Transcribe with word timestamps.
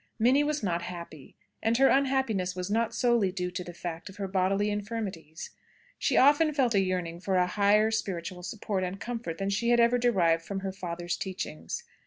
Minnie 0.17 0.43
was 0.43 0.63
not 0.63 0.81
happy; 0.81 1.35
and 1.61 1.77
her 1.77 1.87
unhappiness 1.89 2.55
was 2.55 2.71
not 2.71 2.91
solely 2.91 3.31
due 3.31 3.51
to 3.51 3.63
the 3.63 3.71
fact 3.71 4.09
of 4.09 4.15
her 4.15 4.27
bodily 4.27 4.71
infirmities. 4.71 5.51
She 5.99 6.17
often 6.17 6.55
felt 6.55 6.73
a 6.73 6.79
yearning 6.79 7.19
for 7.19 7.35
a 7.35 7.45
higher 7.45 7.91
spiritual 7.91 8.41
support 8.41 8.83
and 8.83 8.99
comfort 8.99 9.37
than 9.37 9.51
she 9.51 9.69
had 9.69 9.79
ever 9.79 9.99
derived 9.99 10.43
from 10.43 10.61
her 10.61 10.71
father's 10.71 11.15
teachings. 11.17 11.83